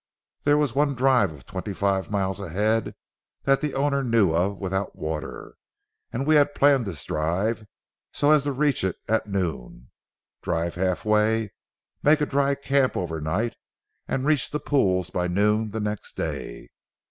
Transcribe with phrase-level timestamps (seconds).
[0.45, 2.95] There was one drive of twenty five miles ahead
[3.43, 5.53] that the owner knew of without water,
[6.11, 7.67] and we had planned this drive
[8.11, 9.91] so as to reach it at noon,
[10.41, 11.51] drive halfway,
[12.01, 13.55] make a dry camp over night,
[14.07, 16.69] and reach the pools by noon the next day.